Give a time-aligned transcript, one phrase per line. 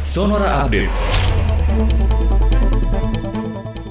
[0.00, 2.17] Sonora Update.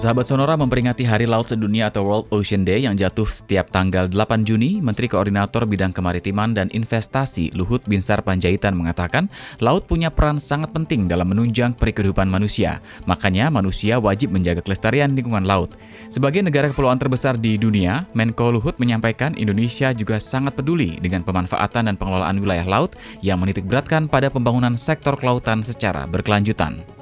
[0.00, 4.48] Sahabat Sonora memperingati Hari Laut Sedunia atau World Ocean Day yang jatuh setiap tanggal 8
[4.48, 9.28] Juni, Menteri Koordinator Bidang Kemaritiman dan Investasi Luhut Binsar Panjaitan mengatakan,
[9.60, 12.80] laut punya peran sangat penting dalam menunjang perikehidupan manusia.
[13.04, 15.76] Makanya manusia wajib menjaga kelestarian lingkungan laut.
[16.08, 21.92] Sebagai negara kepulauan terbesar di dunia, Menko Luhut menyampaikan Indonesia juga sangat peduli dengan pemanfaatan
[21.92, 26.99] dan pengelolaan wilayah laut yang menitik beratkan pada pembangunan sektor kelautan secara berkelanjutan.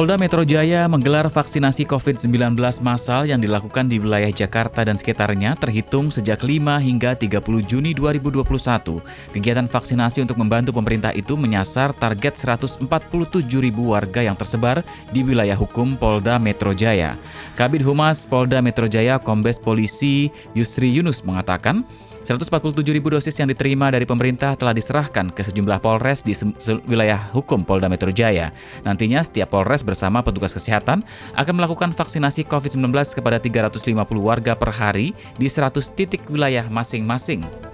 [0.00, 6.08] Polda Metro Jaya menggelar vaksinasi COVID-19 massal yang dilakukan di wilayah Jakarta dan sekitarnya terhitung
[6.08, 8.40] sejak 5 hingga 30 Juni 2021.
[9.36, 12.80] Kegiatan vaksinasi untuk membantu pemerintah itu menyasar target 147
[13.60, 14.80] ribu warga yang tersebar
[15.12, 17.20] di wilayah hukum Polda Metro Jaya.
[17.60, 21.84] Kabid Humas Polda Metro Jaya Kombes Polisi Yusri Yunus mengatakan,
[22.30, 26.30] 147 ribu dosis yang diterima dari pemerintah telah diserahkan ke sejumlah Polres di
[26.86, 28.54] wilayah hukum Polda Metro Jaya.
[28.86, 31.02] Nantinya setiap Polres bersama petugas kesehatan
[31.34, 35.10] akan melakukan vaksinasi COVID-19 kepada 350 warga per hari
[35.42, 37.69] di 100 titik wilayah masing-masing.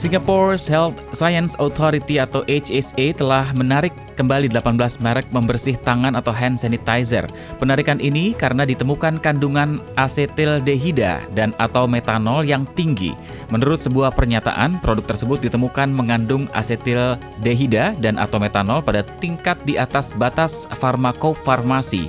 [0.00, 6.56] Singapore's Health Science Authority atau HSA telah menarik kembali 18 merek membersih tangan atau hand
[6.56, 7.28] sanitizer.
[7.60, 13.12] Penarikan ini karena ditemukan kandungan asetildehida dan atau metanol yang tinggi.
[13.52, 20.16] Menurut sebuah pernyataan, produk tersebut ditemukan mengandung asetildehida dan atau metanol pada tingkat di atas
[20.16, 22.08] batas farmakofarmasi.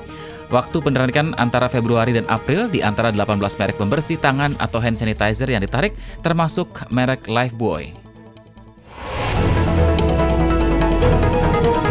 [0.51, 5.47] Waktu penerikan antara Februari dan April di antara 18 merek pembersih tangan atau hand sanitizer
[5.47, 7.95] yang ditarik termasuk merek Lifebuoy.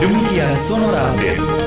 [0.01, 1.60] Demikian Sonora Update.